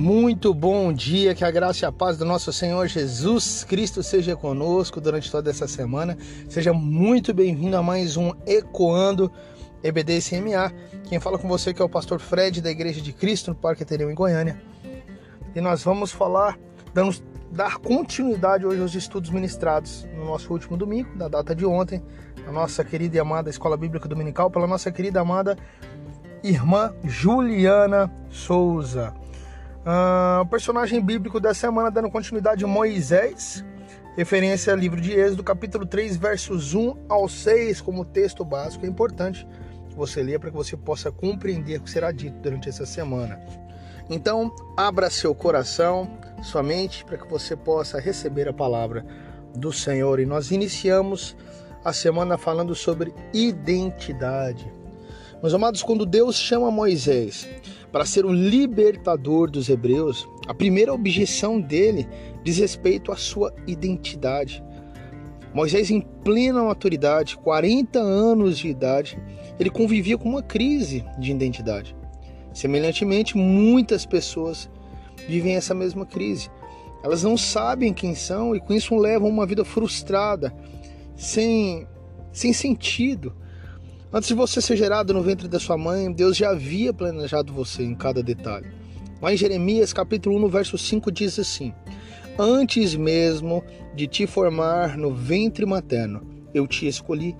Muito 0.00 0.54
bom 0.54 0.90
dia, 0.94 1.34
que 1.34 1.44
a 1.44 1.50
graça 1.50 1.84
e 1.84 1.86
a 1.86 1.92
paz 1.92 2.16
do 2.16 2.24
nosso 2.24 2.50
Senhor 2.54 2.86
Jesus 2.86 3.64
Cristo 3.64 4.02
seja 4.02 4.34
conosco 4.34 4.98
durante 4.98 5.30
toda 5.30 5.50
essa 5.50 5.68
semana. 5.68 6.16
Seja 6.48 6.72
muito 6.72 7.34
bem-vindo 7.34 7.76
a 7.76 7.82
mais 7.82 8.16
um 8.16 8.32
Ecoando 8.46 9.30
EBD 9.82 10.20
CMA. 10.22 10.72
Quem 11.06 11.20
fala 11.20 11.38
com 11.38 11.46
você 11.46 11.74
que 11.74 11.82
é 11.82 11.84
o 11.84 11.88
pastor 11.88 12.18
Fred 12.18 12.62
da 12.62 12.70
Igreja 12.70 12.98
de 13.02 13.12
Cristo 13.12 13.50
no 13.50 13.54
Parque 13.54 13.82
Ateneu 13.82 14.10
em 14.10 14.14
Goiânia. 14.14 14.58
E 15.54 15.60
nós 15.60 15.82
vamos 15.84 16.10
falar, 16.10 16.58
damos, 16.94 17.22
dar 17.52 17.76
continuidade 17.76 18.64
hoje 18.64 18.80
aos 18.80 18.94
estudos 18.94 19.28
ministrados 19.28 20.08
no 20.16 20.24
nosso 20.24 20.50
último 20.50 20.78
domingo, 20.78 21.14
da 21.14 21.28
data 21.28 21.54
de 21.54 21.66
ontem, 21.66 22.02
na 22.46 22.50
nossa 22.50 22.82
querida 22.82 23.18
e 23.18 23.20
amada 23.20 23.50
Escola 23.50 23.76
Bíblica 23.76 24.08
Dominical, 24.08 24.50
pela 24.50 24.66
nossa 24.66 24.90
querida 24.90 25.18
e 25.18 25.20
amada 25.20 25.58
irmã 26.42 26.94
Juliana 27.04 28.10
Souza. 28.30 29.12
Uh, 29.80 30.42
o 30.42 30.46
personagem 30.46 31.00
bíblico 31.00 31.40
da 31.40 31.54
semana 31.54 31.90
dando 31.90 32.10
continuidade 32.10 32.66
Moisés, 32.66 33.64
referência 34.14 34.74
ao 34.74 34.78
livro 34.78 35.00
de 35.00 35.12
Êxodo, 35.12 35.42
capítulo 35.42 35.86
3, 35.86 36.18
versos 36.18 36.74
1 36.74 37.06
ao 37.08 37.26
6, 37.26 37.80
como 37.80 38.04
texto 38.04 38.44
básico. 38.44 38.84
É 38.84 38.88
importante 38.88 39.46
que 39.88 39.96
você 39.96 40.22
leia 40.22 40.38
para 40.38 40.50
que 40.50 40.56
você 40.56 40.76
possa 40.76 41.10
compreender 41.10 41.78
o 41.78 41.82
que 41.82 41.90
será 41.90 42.12
dito 42.12 42.36
durante 42.40 42.68
essa 42.68 42.84
semana. 42.84 43.40
Então, 44.10 44.54
abra 44.76 45.08
seu 45.08 45.34
coração, 45.34 46.10
sua 46.42 46.62
mente, 46.62 47.02
para 47.02 47.16
que 47.16 47.26
você 47.26 47.56
possa 47.56 47.98
receber 47.98 48.48
a 48.48 48.52
palavra 48.52 49.06
do 49.56 49.72
Senhor. 49.72 50.20
E 50.20 50.26
nós 50.26 50.50
iniciamos 50.50 51.34
a 51.82 51.92
semana 51.94 52.36
falando 52.36 52.74
sobre 52.74 53.14
identidade. 53.32 54.70
Meus 55.40 55.54
amados, 55.54 55.82
quando 55.82 56.04
Deus 56.04 56.36
chama 56.36 56.70
Moisés 56.70 57.48
para 57.92 58.04
ser 58.04 58.24
o 58.24 58.32
libertador 58.32 59.50
dos 59.50 59.68
hebreus, 59.68 60.28
a 60.46 60.54
primeira 60.54 60.92
objeção 60.92 61.60
dele 61.60 62.08
diz 62.44 62.58
respeito 62.58 63.10
à 63.10 63.16
sua 63.16 63.52
identidade. 63.66 64.62
Moisés, 65.52 65.90
em 65.90 66.00
plena 66.00 66.62
maturidade, 66.62 67.36
40 67.38 67.98
anos 67.98 68.58
de 68.58 68.68
idade, 68.68 69.18
ele 69.58 69.70
convivia 69.70 70.16
com 70.16 70.28
uma 70.28 70.42
crise 70.42 71.04
de 71.18 71.32
identidade. 71.32 71.96
Semelhantemente, 72.52 73.36
muitas 73.36 74.06
pessoas 74.06 74.70
vivem 75.28 75.56
essa 75.56 75.74
mesma 75.74 76.06
crise. 76.06 76.48
Elas 77.02 77.22
não 77.24 77.36
sabem 77.36 77.92
quem 77.92 78.14
são 78.14 78.54
e 78.54 78.60
com 78.60 78.72
isso 78.72 78.96
levam 78.96 79.28
uma 79.28 79.46
vida 79.46 79.64
frustrada, 79.64 80.54
sem, 81.16 81.88
sem 82.32 82.52
sentido 82.52 83.34
Antes 84.12 84.28
de 84.28 84.34
você 84.34 84.60
ser 84.60 84.76
gerado 84.76 85.14
no 85.14 85.22
ventre 85.22 85.46
da 85.46 85.60
sua 85.60 85.78
mãe, 85.78 86.10
Deus 86.10 86.36
já 86.36 86.50
havia 86.50 86.92
planejado 86.92 87.52
você 87.52 87.84
em 87.84 87.94
cada 87.94 88.20
detalhe. 88.20 88.66
Lá 89.22 89.32
em 89.32 89.36
Jeremias, 89.36 89.92
capítulo 89.92 90.36
1, 90.46 90.48
verso 90.48 90.76
5 90.76 91.12
diz 91.12 91.38
assim: 91.38 91.72
Antes 92.36 92.96
mesmo 92.96 93.62
de 93.94 94.08
te 94.08 94.26
formar 94.26 94.98
no 94.98 95.14
ventre 95.14 95.64
materno, 95.64 96.26
eu 96.52 96.66
te 96.66 96.88
escolhi. 96.88 97.36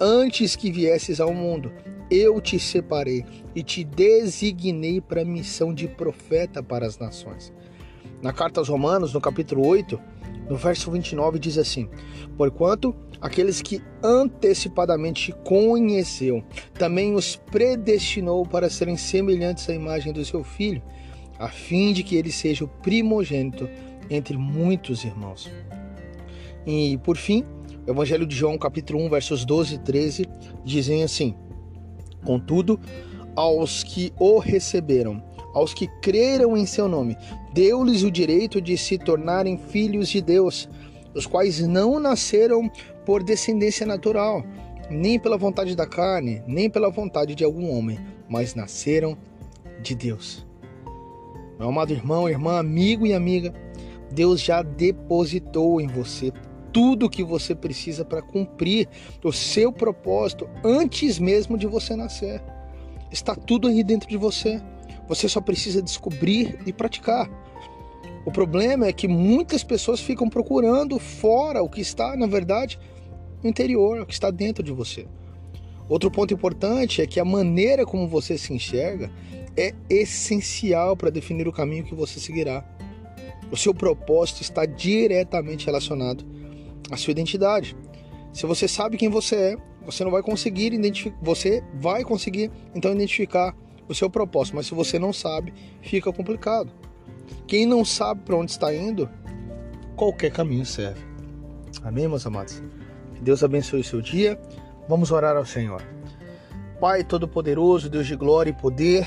Antes 0.00 0.56
que 0.56 0.72
viesses 0.72 1.20
ao 1.20 1.34
mundo, 1.34 1.70
eu 2.10 2.40
te 2.40 2.58
separei 2.58 3.22
e 3.54 3.62
te 3.62 3.84
designei 3.84 5.02
para 5.02 5.20
a 5.20 5.26
missão 5.26 5.74
de 5.74 5.86
profeta 5.86 6.62
para 6.62 6.86
as 6.86 6.98
nações. 6.98 7.52
Na 8.22 8.32
carta 8.32 8.58
aos 8.58 8.70
Romanos, 8.70 9.12
no 9.12 9.20
capítulo 9.20 9.66
8, 9.66 10.00
no 10.48 10.56
verso 10.56 10.90
29, 10.90 11.38
diz 11.38 11.58
assim: 11.58 11.90
Porquanto 12.38 12.96
aqueles 13.20 13.60
que 13.60 13.82
antecipadamente 14.02 15.32
conheceu, 15.44 16.42
também 16.74 17.14
os 17.14 17.36
predestinou 17.36 18.46
para 18.46 18.70
serem 18.70 18.96
semelhantes 18.96 19.68
à 19.68 19.74
imagem 19.74 20.12
do 20.12 20.24
seu 20.24 20.42
filho, 20.42 20.82
a 21.38 21.48
fim 21.48 21.92
de 21.92 22.02
que 22.02 22.16
ele 22.16 22.32
seja 22.32 22.64
o 22.64 22.68
primogênito 22.68 23.68
entre 24.08 24.36
muitos 24.36 25.04
irmãos. 25.04 25.50
E 26.66 26.98
por 26.98 27.16
fim, 27.16 27.44
o 27.86 27.90
Evangelho 27.90 28.26
de 28.26 28.36
João, 28.36 28.58
capítulo 28.58 29.04
1, 29.06 29.08
versos 29.08 29.44
12 29.44 29.74
e 29.74 29.78
13, 29.78 30.26
dizem 30.64 31.02
assim: 31.02 31.34
Contudo, 32.24 32.78
aos 33.34 33.82
que 33.82 34.12
o 34.18 34.38
receberam, 34.38 35.22
aos 35.54 35.72
que 35.72 35.86
creram 36.02 36.56
em 36.56 36.66
seu 36.66 36.88
nome, 36.88 37.16
deu-lhes 37.52 38.02
o 38.02 38.10
direito 38.10 38.60
de 38.60 38.76
se 38.76 38.98
tornarem 38.98 39.56
filhos 39.56 40.08
de 40.08 40.20
Deus, 40.20 40.68
os 41.14 41.26
quais 41.26 41.60
não 41.60 41.98
nasceram 41.98 42.70
por 43.04 43.22
descendência 43.22 43.86
natural, 43.86 44.44
nem 44.90 45.18
pela 45.18 45.36
vontade 45.36 45.74
da 45.74 45.86
carne, 45.86 46.42
nem 46.46 46.68
pela 46.68 46.90
vontade 46.90 47.34
de 47.34 47.44
algum 47.44 47.70
homem, 47.70 47.98
mas 48.28 48.54
nasceram 48.54 49.16
de 49.82 49.94
Deus. 49.94 50.46
Meu 51.58 51.68
amado 51.68 51.92
irmão, 51.92 52.28
irmã, 52.28 52.58
amigo 52.58 53.06
e 53.06 53.12
amiga, 53.12 53.52
Deus 54.10 54.40
já 54.40 54.62
depositou 54.62 55.80
em 55.80 55.86
você 55.86 56.32
tudo 56.72 57.06
o 57.06 57.10
que 57.10 57.22
você 57.22 57.54
precisa 57.54 58.04
para 58.04 58.22
cumprir 58.22 58.88
o 59.22 59.32
seu 59.32 59.72
propósito 59.72 60.48
antes 60.64 61.18
mesmo 61.18 61.58
de 61.58 61.66
você 61.66 61.94
nascer. 61.96 62.42
Está 63.10 63.34
tudo 63.34 63.68
aí 63.68 63.82
dentro 63.82 64.08
de 64.08 64.16
você. 64.16 64.60
Você 65.08 65.28
só 65.28 65.40
precisa 65.40 65.82
descobrir 65.82 66.60
e 66.64 66.72
praticar. 66.72 67.28
O 68.24 68.30
problema 68.30 68.86
é 68.86 68.92
que 68.92 69.08
muitas 69.08 69.64
pessoas 69.64 70.00
ficam 70.00 70.28
procurando 70.28 70.98
fora 70.98 71.62
o 71.62 71.68
que 71.68 71.80
está, 71.80 72.16
na 72.16 72.26
verdade, 72.26 72.78
no 73.42 73.48
interior, 73.48 74.00
o 74.00 74.06
que 74.06 74.12
está 74.12 74.30
dentro 74.30 74.62
de 74.62 74.72
você. 74.72 75.06
Outro 75.88 76.10
ponto 76.10 76.32
importante 76.32 77.02
é 77.02 77.06
que 77.06 77.18
a 77.18 77.24
maneira 77.24 77.84
como 77.86 78.06
você 78.06 78.36
se 78.36 78.52
enxerga 78.52 79.10
é 79.56 79.74
essencial 79.88 80.96
para 80.96 81.10
definir 81.10 81.48
o 81.48 81.52
caminho 81.52 81.84
que 81.84 81.94
você 81.94 82.20
seguirá. 82.20 82.64
O 83.50 83.56
seu 83.56 83.74
propósito 83.74 84.42
está 84.42 84.64
diretamente 84.64 85.66
relacionado 85.66 86.24
à 86.90 86.96
sua 86.96 87.10
identidade. 87.10 87.76
Se 88.32 88.46
você 88.46 88.68
sabe 88.68 88.96
quem 88.96 89.08
você 89.08 89.34
é, 89.34 89.56
você 89.84 90.04
não 90.04 90.10
vai 90.10 90.22
conseguir 90.22 90.72
identificar, 90.72 91.16
você 91.20 91.64
vai 91.74 92.04
conseguir 92.04 92.50
então 92.74 92.92
identificar 92.92 93.56
o 93.88 93.94
seu 93.94 94.08
propósito, 94.08 94.54
mas 94.54 94.66
se 94.66 94.74
você 94.74 94.98
não 94.98 95.12
sabe, 95.12 95.52
fica 95.82 96.12
complicado. 96.12 96.70
Quem 97.46 97.66
não 97.66 97.84
sabe 97.84 98.22
para 98.22 98.36
onde 98.36 98.50
está 98.50 98.74
indo, 98.74 99.08
qualquer 99.96 100.30
caminho 100.30 100.64
serve. 100.64 101.00
Amém, 101.82 102.08
meus 102.08 102.26
amados? 102.26 102.62
Que 103.14 103.20
Deus 103.22 103.42
abençoe 103.42 103.80
o 103.80 103.84
seu 103.84 104.00
dia. 104.00 104.40
Vamos 104.88 105.10
orar 105.10 105.36
ao 105.36 105.46
Senhor. 105.46 105.82
Pai 106.80 107.04
Todo-Poderoso, 107.04 107.90
Deus 107.90 108.06
de 108.06 108.16
glória 108.16 108.50
e 108.50 108.54
poder, 108.54 109.06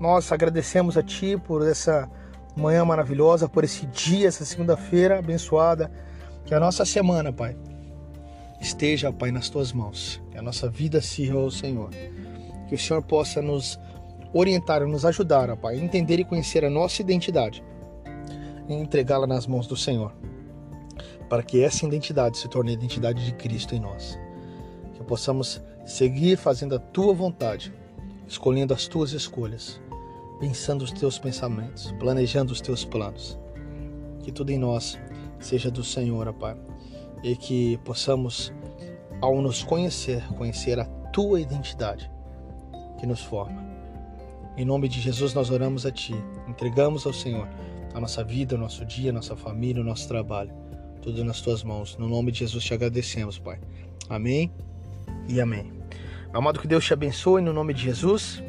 nós 0.00 0.32
agradecemos 0.32 0.98
a 0.98 1.02
Ti 1.02 1.36
por 1.36 1.64
essa 1.64 2.10
manhã 2.56 2.84
maravilhosa, 2.84 3.48
por 3.48 3.62
esse 3.62 3.86
dia, 3.86 4.26
essa 4.26 4.44
segunda-feira 4.44 5.20
abençoada. 5.20 5.90
Que 6.44 6.54
a 6.54 6.58
nossa 6.58 6.84
semana, 6.84 7.32
Pai, 7.32 7.56
esteja, 8.60 9.12
Pai, 9.12 9.30
nas 9.30 9.48
Tuas 9.48 9.72
mãos. 9.72 10.20
Que 10.32 10.38
a 10.38 10.42
nossa 10.42 10.68
vida 10.68 11.00
sirva 11.00 11.38
ao 11.38 11.52
Senhor. 11.52 11.90
Que 12.68 12.74
o 12.74 12.78
Senhor 12.78 13.00
possa 13.02 13.40
nos 13.40 13.78
orientar, 14.32 14.86
nos 14.86 15.04
ajudar, 15.04 15.50
ó 15.50 15.56
Pai, 15.56 15.74
a 15.74 15.82
entender 15.82 16.18
e 16.18 16.24
conhecer 16.24 16.64
a 16.64 16.70
nossa 16.70 17.02
identidade 17.02 17.62
e 18.68 18.74
entregá-la 18.74 19.26
nas 19.26 19.46
mãos 19.46 19.66
do 19.66 19.76
Senhor, 19.76 20.12
para 21.28 21.42
que 21.42 21.62
essa 21.62 21.86
identidade 21.86 22.38
se 22.38 22.48
torne 22.48 22.70
a 22.70 22.74
identidade 22.74 23.24
de 23.24 23.32
Cristo 23.34 23.74
em 23.74 23.80
nós. 23.80 24.18
Que 24.94 25.02
possamos 25.02 25.60
seguir 25.84 26.36
fazendo 26.36 26.74
a 26.74 26.78
tua 26.78 27.12
vontade, 27.12 27.72
escolhendo 28.26 28.72
as 28.72 28.86
tuas 28.86 29.12
escolhas, 29.12 29.80
pensando 30.38 30.82
os 30.82 30.92
teus 30.92 31.18
pensamentos, 31.18 31.92
planejando 31.98 32.52
os 32.52 32.60
teus 32.60 32.84
planos. 32.84 33.38
Que 34.22 34.32
tudo 34.32 34.50
em 34.50 34.58
nós 34.58 34.98
seja 35.38 35.70
do 35.70 35.82
Senhor, 35.82 36.28
ó 36.28 36.32
Pai, 36.32 36.56
e 37.22 37.36
que 37.36 37.76
possamos, 37.78 38.52
ao 39.20 39.40
nos 39.42 39.62
conhecer, 39.62 40.22
conhecer 40.34 40.78
a 40.78 40.84
tua 40.84 41.40
identidade 41.40 42.10
que 42.98 43.06
nos 43.06 43.20
forma 43.20 43.71
em 44.56 44.64
nome 44.64 44.88
de 44.88 45.00
Jesus 45.00 45.34
nós 45.34 45.50
oramos 45.50 45.86
a 45.86 45.90
Ti, 45.90 46.14
entregamos 46.46 47.06
ao 47.06 47.12
Senhor 47.12 47.48
a 47.94 48.00
nossa 48.00 48.24
vida, 48.24 48.54
o 48.54 48.58
nosso 48.58 48.84
dia, 48.84 49.10
a 49.10 49.12
nossa 49.12 49.36
família, 49.36 49.82
o 49.82 49.84
nosso 49.84 50.08
trabalho, 50.08 50.50
tudo 51.00 51.24
nas 51.24 51.40
Tuas 51.40 51.62
mãos. 51.62 51.96
No 51.98 52.08
nome 52.08 52.32
de 52.32 52.40
Jesus 52.40 52.64
te 52.64 52.74
agradecemos, 52.74 53.38
Pai. 53.38 53.60
Amém 54.08 54.50
e 55.28 55.40
amém. 55.40 55.72
Amado, 56.32 56.60
que 56.60 56.66
Deus 56.66 56.84
te 56.84 56.92
abençoe 56.92 57.42
no 57.42 57.52
nome 57.52 57.74
de 57.74 57.82
Jesus. 57.82 58.42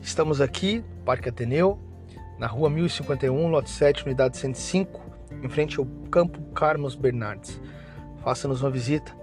Estamos 0.00 0.40
aqui, 0.40 0.84
Parque 1.04 1.28
Ateneu, 1.28 1.78
na 2.38 2.46
rua 2.46 2.70
1051, 2.70 3.48
lote 3.48 3.70
7, 3.70 4.04
unidade 4.04 4.36
105, 4.36 5.00
em 5.42 5.48
frente 5.48 5.78
ao 5.78 5.86
Campo 6.10 6.40
Carlos 6.52 6.94
Bernardes. 6.94 7.60
Faça-nos 8.22 8.62
uma 8.62 8.70
visita. 8.70 9.14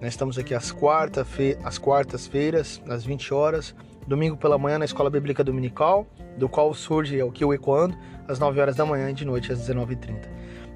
Nós 0.00 0.12
estamos 0.12 0.38
aqui 0.38 0.54
às 0.54 0.72
quartas-feiras, 0.72 2.82
às 2.88 3.04
20 3.04 3.32
horas, 3.32 3.74
domingo 4.06 4.36
pela 4.36 4.58
manhã 4.58 4.78
na 4.78 4.84
Escola 4.84 5.10
Bíblica 5.10 5.42
Dominical, 5.42 6.06
do 6.36 6.48
qual 6.48 6.72
surge 6.72 7.20
o 7.22 7.32
que 7.32 7.42
eu 7.42 7.52
ecoando, 7.52 7.96
às 8.28 8.38
9 8.38 8.60
horas 8.60 8.76
da 8.76 8.84
manhã 8.84 9.10
e 9.10 9.14
de 9.14 9.24
noite 9.24 9.52
às 9.52 9.58
19h30. 9.60 10.28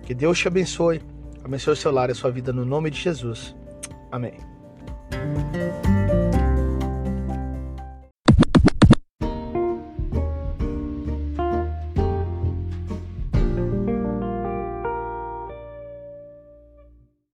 Que 0.03 0.15
Deus 0.15 0.39
te 0.39 0.49
abençoe, 0.49 1.01
abençoe 1.45 1.75
o 1.75 1.77
seu 1.77 1.93
lar 1.93 2.09
e 2.09 2.13
a 2.13 2.15
sua 2.15 2.31
vida 2.31 2.53
no 2.53 2.65
nome 2.65 2.91
de 2.91 2.99
Jesus. 2.99 3.55
Amém. 4.11 4.35